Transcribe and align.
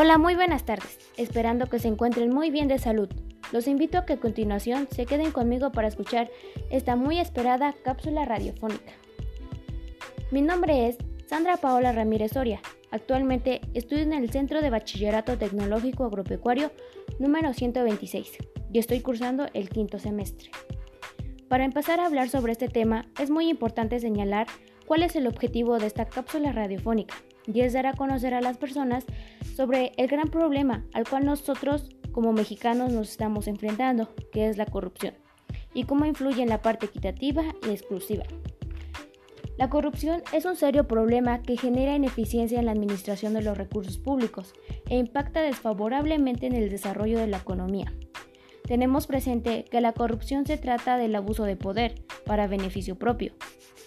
Hola, 0.00 0.16
muy 0.16 0.36
buenas 0.36 0.64
tardes. 0.64 0.96
Esperando 1.16 1.66
que 1.66 1.80
se 1.80 1.88
encuentren 1.88 2.32
muy 2.32 2.50
bien 2.50 2.68
de 2.68 2.78
salud. 2.78 3.08
Los 3.50 3.66
invito 3.66 3.98
a 3.98 4.06
que 4.06 4.12
a 4.12 4.20
continuación 4.20 4.86
se 4.92 5.06
queden 5.06 5.32
conmigo 5.32 5.72
para 5.72 5.88
escuchar 5.88 6.30
esta 6.70 6.94
muy 6.94 7.18
esperada 7.18 7.74
cápsula 7.82 8.24
radiofónica. 8.24 8.92
Mi 10.30 10.40
nombre 10.40 10.86
es 10.86 10.98
Sandra 11.26 11.56
Paola 11.56 11.90
Ramírez 11.90 12.30
Soria. 12.34 12.60
Actualmente 12.92 13.60
estudio 13.74 14.04
en 14.04 14.12
el 14.12 14.30
Centro 14.30 14.62
de 14.62 14.70
Bachillerato 14.70 15.36
Tecnológico 15.36 16.04
Agropecuario 16.04 16.70
número 17.18 17.52
126 17.52 18.38
y 18.72 18.78
estoy 18.78 19.00
cursando 19.00 19.48
el 19.52 19.68
quinto 19.68 19.98
semestre. 19.98 20.52
Para 21.48 21.64
empezar 21.64 21.98
a 21.98 22.06
hablar 22.06 22.28
sobre 22.28 22.52
este 22.52 22.68
tema, 22.68 23.06
es 23.18 23.30
muy 23.30 23.48
importante 23.48 23.98
señalar 23.98 24.46
cuál 24.86 25.02
es 25.02 25.16
el 25.16 25.26
objetivo 25.26 25.80
de 25.80 25.88
esta 25.88 26.04
cápsula 26.04 26.52
radiofónica 26.52 27.16
y 27.52 27.60
es 27.62 27.72
dar 27.72 27.86
a 27.86 27.94
conocer 27.94 28.34
a 28.34 28.40
las 28.40 28.58
personas 28.58 29.04
sobre 29.56 29.92
el 29.96 30.06
gran 30.06 30.28
problema 30.28 30.84
al 30.92 31.08
cual 31.08 31.24
nosotros 31.24 31.88
como 32.12 32.32
mexicanos 32.32 32.92
nos 32.92 33.10
estamos 33.10 33.46
enfrentando, 33.46 34.08
que 34.32 34.48
es 34.48 34.56
la 34.56 34.66
corrupción, 34.66 35.14
y 35.74 35.84
cómo 35.84 36.04
influye 36.04 36.42
en 36.42 36.48
la 36.48 36.62
parte 36.62 36.86
equitativa 36.86 37.44
y 37.66 37.70
exclusiva. 37.70 38.24
La 39.56 39.70
corrupción 39.70 40.22
es 40.32 40.44
un 40.44 40.54
serio 40.54 40.86
problema 40.86 41.42
que 41.42 41.56
genera 41.56 41.96
ineficiencia 41.96 42.60
en 42.60 42.66
la 42.66 42.72
administración 42.72 43.34
de 43.34 43.42
los 43.42 43.58
recursos 43.58 43.98
públicos 43.98 44.52
e 44.88 44.96
impacta 44.96 45.42
desfavorablemente 45.42 46.46
en 46.46 46.54
el 46.54 46.70
desarrollo 46.70 47.18
de 47.18 47.26
la 47.26 47.38
economía. 47.38 47.92
Tenemos 48.68 49.06
presente 49.06 49.64
que 49.64 49.80
la 49.80 49.94
corrupción 49.94 50.46
se 50.46 50.58
trata 50.58 50.96
del 50.96 51.16
abuso 51.16 51.44
de 51.44 51.56
poder 51.56 52.04
para 52.24 52.46
beneficio 52.46 52.96
propio, 52.96 53.32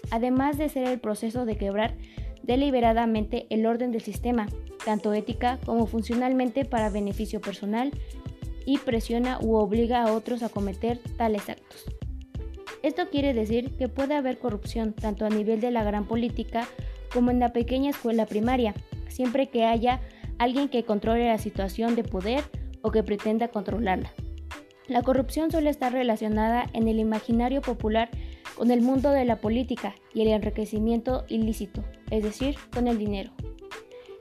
además 0.09 0.57
de 0.57 0.69
ser 0.69 0.87
el 0.87 0.99
proceso 0.99 1.45
de 1.45 1.55
quebrar 1.55 1.95
deliberadamente 2.43 3.47
el 3.49 3.65
orden 3.65 3.91
del 3.91 4.01
sistema, 4.01 4.47
tanto 4.85 5.13
ética 5.13 5.59
como 5.65 5.85
funcionalmente 5.85 6.65
para 6.65 6.89
beneficio 6.89 7.41
personal, 7.41 7.91
y 8.65 8.77
presiona 8.77 9.39
u 9.41 9.55
obliga 9.55 10.03
a 10.03 10.13
otros 10.13 10.43
a 10.43 10.49
cometer 10.49 10.99
tales 11.17 11.49
actos. 11.49 11.85
Esto 12.83 13.09
quiere 13.09 13.33
decir 13.33 13.75
que 13.77 13.87
puede 13.87 14.15
haber 14.15 14.39
corrupción 14.39 14.93
tanto 14.93 15.25
a 15.25 15.29
nivel 15.29 15.61
de 15.61 15.71
la 15.71 15.83
gran 15.83 16.05
política 16.05 16.67
como 17.13 17.31
en 17.31 17.39
la 17.39 17.53
pequeña 17.53 17.91
escuela 17.91 18.25
primaria, 18.25 18.73
siempre 19.07 19.49
que 19.49 19.65
haya 19.65 20.01
alguien 20.39 20.69
que 20.69 20.83
controle 20.83 21.27
la 21.27 21.37
situación 21.37 21.95
de 21.95 22.03
poder 22.03 22.43
o 22.81 22.91
que 22.91 23.03
pretenda 23.03 23.49
controlarla. 23.49 24.11
La 24.87 25.03
corrupción 25.03 25.51
suele 25.51 25.69
estar 25.69 25.93
relacionada 25.93 26.65
en 26.73 26.87
el 26.87 26.99
imaginario 26.99 27.61
popular 27.61 28.09
con 28.57 28.71
el 28.71 28.81
mundo 28.81 29.11
de 29.11 29.25
la 29.25 29.37
política 29.37 29.95
y 30.13 30.21
el 30.21 30.29
enriquecimiento 30.29 31.25
ilícito, 31.29 31.83
es 32.11 32.23
decir, 32.23 32.55
con 32.71 32.87
el 32.87 32.99
dinero. 32.99 33.31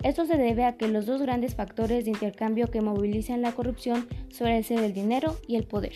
Esto 0.03 0.25
se 0.25 0.39
debe 0.39 0.65
a 0.65 0.79
que 0.79 0.89
los 0.89 1.05
dos 1.05 1.21
grandes 1.21 1.55
factores 1.55 2.05
de 2.05 2.13
intercambio 2.13 2.71
que 2.71 2.81
movilizan 2.81 3.43
la 3.43 3.53
corrupción 3.53 4.09
suelen 4.31 4.65
ser 4.65 4.79
el 4.79 4.95
dinero 4.95 5.37
y 5.47 5.57
el 5.57 5.67
poder. 5.67 5.93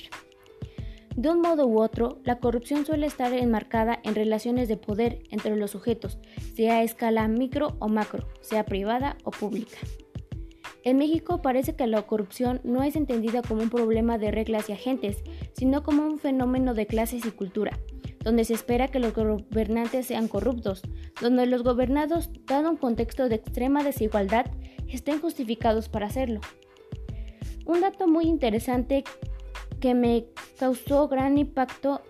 De 1.17 1.31
un 1.31 1.41
modo 1.41 1.67
u 1.67 1.81
otro, 1.81 2.19
la 2.25 2.39
corrupción 2.39 2.85
suele 2.85 3.07
estar 3.07 3.33
enmarcada 3.33 4.01
en 4.03 4.15
relaciones 4.15 4.69
de 4.69 4.77
poder 4.77 5.21
entre 5.31 5.57
los 5.57 5.71
sujetos, 5.71 6.19
sea 6.55 6.79
a 6.79 6.83
escala 6.83 7.29
micro 7.29 7.77
o 7.79 7.89
macro, 7.89 8.29
sea 8.43 8.67
privada 8.67 9.17
o 9.23 9.31
pública. 9.31 9.79
En 10.83 10.99
México 10.99 11.41
parece 11.41 11.77
que 11.77 11.87
la 11.87 12.03
corrupción 12.03 12.61
no 12.63 12.83
es 12.83 12.97
entendida 12.97 13.41
como 13.41 13.63
un 13.63 13.71
problema 13.71 14.19
de 14.19 14.33
reglas 14.33 14.69
y 14.69 14.73
agentes, 14.73 15.23
sino 15.53 15.83
como 15.83 16.05
un 16.05 16.19
fenómeno 16.19 16.75
de 16.75 16.87
clases 16.87 17.25
y 17.25 17.31
cultura, 17.31 17.79
donde 18.25 18.45
se 18.45 18.55
espera 18.55 18.89
que 18.89 18.99
los 18.99 19.15
gobernantes 19.15 20.07
sean 20.07 20.29
corruptos, 20.29 20.83
donde 21.21 21.47
los 21.47 21.63
gobernados, 21.63 22.31
dado 22.47 22.71
un 22.71 22.77
contexto 22.77 23.29
de 23.29 23.37
extrema 23.37 23.85
desigualdad, 23.85 24.47
estén 24.89 25.21
justificados 25.21 25.89
para 25.89 26.07
hacerlo. 26.07 26.41
Un 27.67 27.81
dato 27.81 28.09
muy 28.09 28.25
interesante 28.25 29.05
que 29.81 29.95
me 29.95 30.27
causó 30.59 31.09
gran 31.09 31.39
impacto 31.39 32.03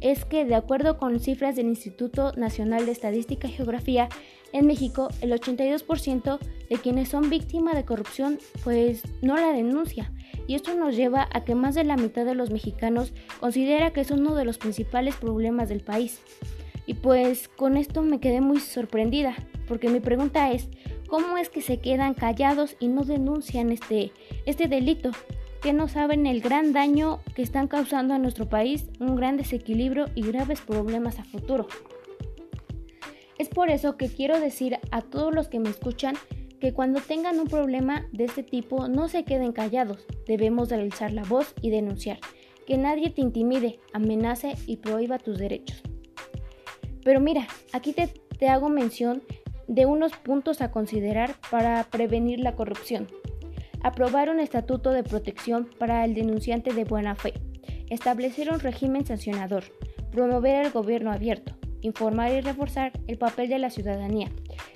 es 0.00 0.24
que, 0.24 0.44
de 0.44 0.54
acuerdo 0.54 0.98
con 0.98 1.20
cifras 1.20 1.56
del 1.56 1.66
Instituto 1.66 2.32
Nacional 2.36 2.86
de 2.86 2.92
Estadística 2.92 3.48
y 3.48 3.52
Geografía, 3.52 4.08
en 4.52 4.66
México 4.66 5.08
el 5.20 5.32
82% 5.32 6.38
de 6.68 6.76
quienes 6.76 7.08
son 7.08 7.30
víctimas 7.30 7.74
de 7.74 7.84
corrupción 7.84 8.38
pues 8.64 9.02
no 9.22 9.36
la 9.36 9.52
denuncia 9.52 10.12
y 10.50 10.56
esto 10.56 10.74
nos 10.74 10.96
lleva 10.96 11.28
a 11.32 11.44
que 11.44 11.54
más 11.54 11.76
de 11.76 11.84
la 11.84 11.96
mitad 11.96 12.24
de 12.24 12.34
los 12.34 12.50
mexicanos 12.50 13.12
considera 13.38 13.92
que 13.92 14.00
es 14.00 14.10
uno 14.10 14.34
de 14.34 14.44
los 14.44 14.58
principales 14.58 15.14
problemas 15.14 15.68
del 15.68 15.78
país. 15.78 16.20
Y 16.86 16.94
pues 16.94 17.46
con 17.46 17.76
esto 17.76 18.02
me 18.02 18.18
quedé 18.18 18.40
muy 18.40 18.58
sorprendida, 18.58 19.36
porque 19.68 19.88
mi 19.88 20.00
pregunta 20.00 20.50
es, 20.50 20.68
¿cómo 21.06 21.38
es 21.38 21.50
que 21.50 21.60
se 21.60 21.78
quedan 21.78 22.14
callados 22.14 22.74
y 22.80 22.88
no 22.88 23.04
denuncian 23.04 23.70
este, 23.70 24.10
este 24.44 24.66
delito? 24.66 25.12
Que 25.62 25.72
no 25.72 25.86
saben 25.86 26.26
el 26.26 26.40
gran 26.40 26.72
daño 26.72 27.20
que 27.36 27.42
están 27.42 27.68
causando 27.68 28.14
a 28.14 28.18
nuestro 28.18 28.48
país, 28.48 28.90
un 28.98 29.14
gran 29.14 29.36
desequilibrio 29.36 30.06
y 30.16 30.22
graves 30.22 30.62
problemas 30.62 31.20
a 31.20 31.24
futuro. 31.24 31.68
Es 33.38 33.48
por 33.48 33.70
eso 33.70 33.96
que 33.96 34.08
quiero 34.08 34.40
decir 34.40 34.80
a 34.90 35.00
todos 35.00 35.32
los 35.32 35.46
que 35.46 35.60
me 35.60 35.70
escuchan 35.70 36.16
que 36.60 36.74
cuando 36.74 37.00
tengan 37.00 37.40
un 37.40 37.48
problema 37.48 38.06
de 38.12 38.24
este 38.24 38.42
tipo 38.42 38.86
no 38.86 39.08
se 39.08 39.24
queden 39.24 39.52
callados, 39.52 40.06
debemos 40.26 40.68
de 40.68 40.76
alzar 40.76 41.12
la 41.12 41.24
voz 41.24 41.54
y 41.62 41.70
denunciar, 41.70 42.18
que 42.66 42.76
nadie 42.76 43.10
te 43.10 43.22
intimide, 43.22 43.80
amenace 43.92 44.54
y 44.66 44.76
prohíba 44.76 45.18
tus 45.18 45.38
derechos. 45.38 45.82
Pero 47.02 47.18
mira, 47.18 47.48
aquí 47.72 47.92
te, 47.92 48.08
te 48.38 48.48
hago 48.48 48.68
mención 48.68 49.22
de 49.66 49.86
unos 49.86 50.12
puntos 50.12 50.60
a 50.60 50.70
considerar 50.70 51.34
para 51.50 51.82
prevenir 51.84 52.40
la 52.40 52.54
corrupción. 52.54 53.08
Aprobar 53.82 54.28
un 54.28 54.38
estatuto 54.38 54.90
de 54.90 55.02
protección 55.02 55.70
para 55.78 56.04
el 56.04 56.14
denunciante 56.14 56.74
de 56.74 56.84
buena 56.84 57.14
fe. 57.14 57.32
Establecer 57.88 58.52
un 58.52 58.60
régimen 58.60 59.06
sancionador. 59.06 59.64
Promover 60.12 60.66
el 60.66 60.72
gobierno 60.72 61.10
abierto. 61.10 61.54
Informar 61.80 62.32
y 62.32 62.42
reforzar 62.42 62.92
el 63.06 63.16
papel 63.16 63.48
de 63.48 63.58
la 63.58 63.70
ciudadanía 63.70 64.28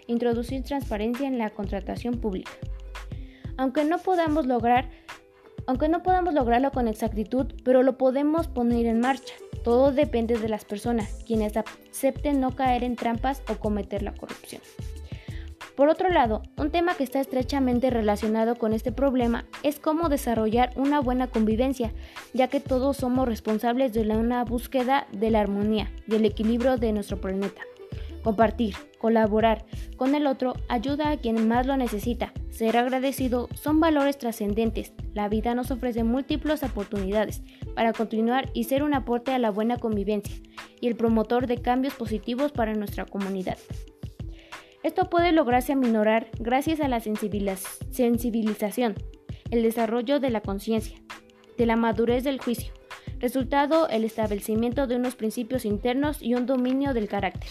introducir 0.07 0.63
transparencia 0.63 1.27
en 1.27 1.39
la 1.39 1.51
contratación 1.51 2.21
pública. 2.21 2.53
Aunque 3.57 3.85
no 3.85 3.99
podamos 3.99 4.47
lograr 4.47 4.89
aunque 5.67 5.89
no 5.89 6.03
podamos 6.03 6.35
lograrlo 6.35 6.71
con 6.73 6.89
exactitud, 6.89 7.47
pero 7.65 7.83
lo 7.83 7.97
podemos 7.97 8.49
poner 8.49 8.87
en 8.87 9.01
marcha. 9.01 9.35
Todo 9.63 9.93
depende 9.93 10.39
de 10.39 10.49
las 10.49 10.65
personas, 10.65 11.23
quienes 11.27 11.55
acepten 11.57 12.41
no 12.41 12.55
caer 12.55 12.85
en 12.85 12.97
trampas 12.97 13.43
o 13.49 13.55
cometer 13.55 14.03
la 14.03 14.15
corrupción. 14.15 14.61
Por 15.75 15.89
otro 15.89 16.09
lado, 16.09 16.43
un 16.57 16.71
tema 16.71 16.95
que 16.95 17.03
está 17.03 17.21
estrechamente 17.21 17.91
relacionado 17.91 18.57
con 18.57 18.73
este 18.73 18.93
problema 18.93 19.47
es 19.65 19.81
cómo 19.81 20.09
desarrollar 20.09 20.73
una 20.77 21.01
buena 21.01 21.27
convivencia, 21.29 21.93
ya 22.33 22.49
que 22.49 22.61
todos 22.61 22.99
somos 22.99 23.27
responsables 23.27 23.93
de 23.93 24.03
una 24.03 24.45
búsqueda 24.45 25.09
de 25.13 25.31
la 25.31 25.41
armonía 25.41 25.91
y 26.07 26.15
el 26.15 26.27
equilibrio 26.27 26.77
de 26.77 26.93
nuestro 26.93 27.21
planeta. 27.21 27.63
Compartir, 28.25 28.75
colaborar 28.99 29.67
con 29.99 30.15
el 30.15 30.27
otro 30.27 30.55
ayuda 30.69 31.11
a 31.11 31.19
quien 31.19 31.47
más 31.47 31.67
lo 31.67 31.77
necesita. 31.77 32.33
Ser 32.49 32.79
agradecido 32.79 33.51
son 33.55 33.81
valores 33.81 34.17
trascendentes. 34.17 34.95
La 35.13 35.29
vida 35.29 35.55
nos 35.55 35.71
ofrece 35.71 36.05
múltiples 36.05 36.63
oportunidades 36.63 37.43
para 37.75 37.93
continuar 37.93 38.49
y 38.55 38.65
ser 38.65 38.83
un 38.83 38.95
aporte 38.95 39.33
a 39.33 39.39
la 39.39 39.51
buena 39.51 39.77
convivencia 39.77 40.35
y 40.81 40.89
el 40.89 40.97
promotor 40.97 41.47
de 41.47 41.61
cambios 41.61 41.93
positivos 41.95 42.51
para 42.51 42.73
nuestra 42.73 43.05
comunidad. 43.05 43.59
Esto 44.83 45.11
puede 45.11 45.33
lograrse 45.33 45.73
aminorar 45.73 46.31
gracias 46.39 46.81
a 46.81 46.89
la 46.89 47.01
sensibilización, 47.01 48.95
el 49.51 49.63
desarrollo 49.63 50.19
de 50.19 50.31
la 50.31 50.41
conciencia, 50.41 50.97
de 51.59 51.67
la 51.67 51.77
madurez 51.77 52.25
del 52.25 52.41
juicio, 52.41 52.73
resultado 53.19 53.87
el 53.89 54.05
establecimiento 54.05 54.87
de 54.87 54.97
unos 54.97 55.15
principios 55.15 55.67
internos 55.67 56.23
y 56.23 56.35
un 56.35 56.47
dominio 56.47 56.95
del 56.95 57.09
carácter. 57.09 57.51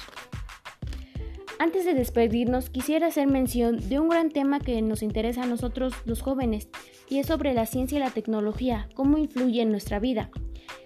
Antes 1.60 1.86
de 1.86 1.94
despedirnos, 1.94 2.70
quisiera 2.70 3.08
hacer 3.08 3.28
mención 3.28 3.78
de 3.88 4.00
un 4.00 4.10
gran 4.10 4.30
tema 4.30 4.60
que 4.60 4.82
nos 4.82 5.04
interesa 5.04 5.44
a 5.44 5.48
nosotros 5.48 5.94
los 6.06 6.22
jóvenes, 6.22 6.68
y 7.10 7.20
es 7.20 7.28
sobre 7.28 7.54
la 7.54 7.66
ciencia 7.66 7.98
y 7.98 8.00
la 8.00 8.10
tecnología, 8.10 8.90
cómo 8.96 9.18
influye 9.18 9.62
en 9.62 9.72
nuestra 9.72 10.00
vida, 10.00 10.30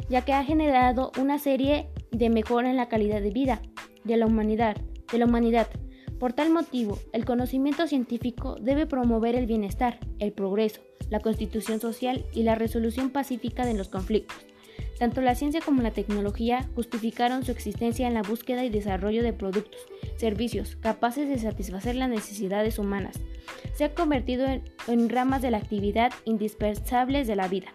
ya 0.09 0.23
que 0.23 0.33
ha 0.33 0.43
generado 0.43 1.11
una 1.19 1.39
serie 1.39 1.87
de 2.11 2.29
mejora 2.29 2.69
en 2.69 2.77
la 2.77 2.89
calidad 2.89 3.21
de 3.21 3.31
vida 3.31 3.61
de 4.03 4.17
la 4.17 4.25
humanidad, 4.25 4.77
de 5.11 5.17
la 5.17 5.25
humanidad. 5.25 5.67
Por 6.19 6.33
tal 6.33 6.49
motivo, 6.49 6.97
el 7.13 7.25
conocimiento 7.25 7.85
científico 7.87 8.55
debe 8.59 8.87
promover 8.87 9.35
el 9.35 9.45
bienestar, 9.45 9.99
el 10.19 10.31
progreso, 10.31 10.81
la 11.09 11.19
constitución 11.19 11.79
social 11.79 12.25
y 12.33 12.43
la 12.43 12.55
resolución 12.55 13.11
pacífica 13.11 13.65
de 13.65 13.75
los 13.75 13.89
conflictos. 13.89 14.46
Tanto 14.97 15.21
la 15.21 15.35
ciencia 15.35 15.61
como 15.61 15.81
la 15.81 15.91
tecnología 15.91 16.67
justificaron 16.73 17.45
su 17.45 17.51
existencia 17.51 18.07
en 18.07 18.15
la 18.15 18.23
búsqueda 18.23 18.65
y 18.65 18.69
desarrollo 18.69 19.21
de 19.21 19.33
productos, 19.33 19.79
servicios 20.15 20.75
capaces 20.77 21.29
de 21.29 21.37
satisfacer 21.37 21.95
las 21.95 22.09
necesidades 22.09 22.79
humanas. 22.79 23.19
Se 23.75 23.83
ha 23.83 23.93
convertido 23.93 24.47
en, 24.87 25.09
ramas 25.09 25.41
de 25.41 25.51
la 25.51 25.57
actividad 25.57 26.11
indispensables 26.25 27.27
de 27.27 27.35
la 27.35 27.47
vida. 27.47 27.67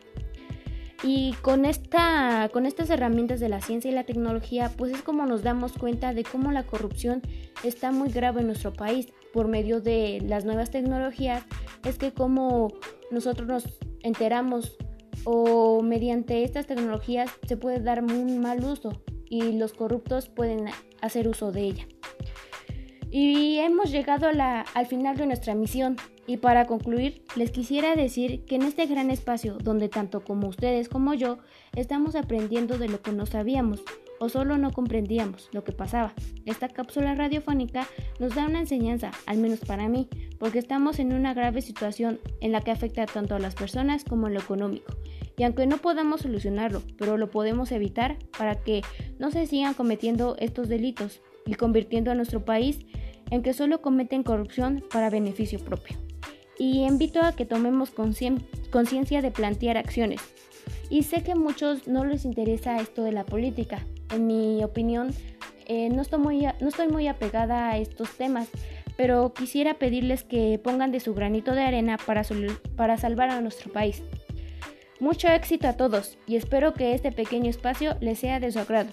Y 1.05 1.35
con, 1.43 1.65
esta, 1.65 2.49
con 2.53 2.65
estas 2.65 2.91
herramientas 2.91 3.41
de 3.41 3.49
la 3.49 3.61
ciencia 3.61 3.91
y 3.91 3.95
la 3.95 4.05
tecnología, 4.05 4.71
pues 4.77 4.93
es 4.93 5.03
como 5.03 5.27
nos 5.27 5.43
damos 5.43 5.73
cuenta 5.73 6.15
de 6.15 6.23
cómo 6.23 6.53
la 6.53 6.65
corrupción 6.65 7.23
está 7.65 7.91
muy 7.91 8.11
grave 8.11 8.41
en 8.41 8.47
nuestro 8.47 8.73
país 8.73 9.09
por 9.33 9.49
medio 9.49 9.81
de 9.81 10.23
las 10.25 10.45
nuevas 10.45 10.71
tecnologías. 10.71 11.45
Es 11.85 11.99
que 11.99 12.13
como 12.13 12.73
nosotros 13.11 13.49
nos 13.49 13.65
enteramos 14.03 14.77
o 15.25 15.83
mediante 15.83 16.45
estas 16.45 16.67
tecnologías 16.67 17.31
se 17.47 17.57
puede 17.57 17.81
dar 17.81 18.03
un 18.03 18.41
mal 18.41 18.65
uso 18.65 19.03
y 19.29 19.53
los 19.53 19.73
corruptos 19.73 20.29
pueden 20.29 20.67
hacer 21.01 21.29
uso 21.29 21.53
de 21.53 21.63
ella. 21.63 21.87
Y 23.11 23.59
hemos 23.59 23.91
llegado 23.91 24.27
al 24.27 24.87
final 24.87 25.17
de 25.17 25.27
nuestra 25.27 25.55
misión. 25.55 25.97
Y 26.27 26.39
para 26.39 26.67
concluir, 26.67 27.25
les 27.37 27.51
quisiera 27.51 27.95
decir 27.95 28.45
que 28.47 28.55
en 28.55 28.63
este 28.63 28.87
gran 28.87 29.11
espacio, 29.11 29.59
donde 29.59 29.89
tanto 29.89 30.23
como 30.23 30.49
ustedes 30.49 30.89
como 30.89 31.13
yo 31.13 31.39
estamos 31.77 32.15
aprendiendo 32.15 32.79
de 32.79 32.89
lo 32.89 33.03
que 33.03 33.13
no 33.13 33.27
sabíamos 33.27 33.83
o 34.23 34.29
solo 34.29 34.57
no 34.57 34.71
comprendíamos 34.71 35.49
lo 35.51 35.65
que 35.65 35.73
pasaba, 35.73 36.15
esta 36.47 36.69
cápsula 36.69 37.17
radiofónica 37.17 37.89
nos 38.21 38.37
da 38.37 38.47
una 38.47 38.61
enseñanza, 38.61 39.11
al 39.27 39.39
menos 39.39 39.59
para 39.59 39.89
mí, 39.89 40.09
porque 40.39 40.61
estamos 40.61 41.01
en 41.01 41.13
una 41.13 41.35
grave 41.35 41.61
situación 41.61 42.21
en 42.41 42.53
la 42.53 42.61
que 42.61 42.71
afecta 42.71 43.05
tanto 43.07 43.35
a 43.35 43.41
las 43.41 43.57
personas 43.57 44.05
como 44.05 44.29
a 44.29 44.31
lo 44.31 44.39
económico. 44.39 44.95
Y 45.37 45.43
aunque 45.43 45.67
no 45.67 45.79
podamos 45.79 46.21
solucionarlo, 46.21 46.83
pero 46.99 47.19
lo 47.19 47.31
podemos 47.31 47.73
evitar 47.73 48.17
para 48.39 48.55
que 48.63 48.83
no 49.19 49.33
se 49.33 49.45
sigan 49.49 49.75
cometiendo 49.75 50.37
estos 50.39 50.69
delitos 50.69 51.21
y 51.45 51.55
convirtiendo 51.55 52.13
a 52.13 52.15
nuestro 52.15 52.45
país 52.45 52.79
en 53.33 53.43
que 53.43 53.55
solo 53.55 53.83
cometen 53.83 54.23
corrupción 54.23 54.85
para 54.93 55.11
beneficio 55.11 55.59
propio. 55.59 55.97
Y 56.61 56.85
invito 56.85 57.23
a 57.23 57.35
que 57.35 57.45
tomemos 57.45 57.91
conciencia 57.91 59.21
de 59.21 59.31
plantear 59.33 59.79
acciones. 59.79 60.21
Y 60.91 61.03
sé 61.03 61.25
que 61.25 61.33
a 61.33 61.37
muchos 61.37 61.89
no 61.89 62.05
les 62.05 62.25
interesa 62.25 62.77
esto 62.77 63.03
de 63.03 63.11
la 63.11 63.25
política. 63.25 63.85
En 64.13 64.27
mi 64.27 64.63
opinión, 64.63 65.15
eh, 65.67 65.89
no, 65.89 66.03
estoy 66.03 66.19
muy, 66.19 66.47
no 66.61 66.69
estoy 66.69 66.89
muy 66.89 67.09
apegada 67.09 67.71
a 67.71 67.79
estos 67.79 68.11
temas, 68.17 68.49
pero 68.97 69.33
quisiera 69.33 69.75
pedirles 69.75 70.23
que 70.23 70.61
pongan 70.63 70.93
de 70.93 71.01
su 71.01 71.15
granito 71.15 71.53
de 71.53 71.63
arena 71.63 71.97
para, 72.05 72.23
para 72.77 72.99
salvar 72.99 73.31
a 73.31 73.41
nuestro 73.41 73.73
país. 73.73 74.03
Mucho 75.01 75.29
éxito 75.29 75.67
a 75.67 75.73
todos 75.73 76.19
y 76.27 76.37
espero 76.37 76.75
que 76.75 76.95
este 76.95 77.11
pequeño 77.11 77.51
espacio 77.51 77.97
les 78.01 78.19
sea 78.19 78.39
de 78.39 78.53
su 78.53 78.59
agrado. 78.59 78.91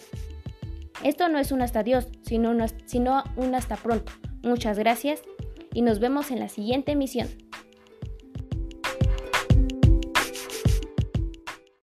Esto 1.03 1.29
no 1.29 1.37
es 1.37 1.51
un 1.51 1.61
hasta 1.61 1.81
adiós, 1.81 2.07
sino, 2.23 2.55
sino 2.85 3.23
un 3.35 3.55
hasta 3.55 3.75
pronto. 3.75 4.11
Muchas 4.41 4.79
gracias 4.79 5.21
y 5.73 5.81
nos 5.81 5.99
vemos 5.99 6.31
en 6.31 6.39
la 6.39 6.49
siguiente 6.49 6.93
emisión. 6.93 7.27